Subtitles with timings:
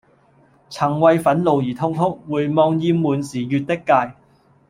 [0.67, 4.15] 曾為憤怒而痛哭回望厭悶時越的界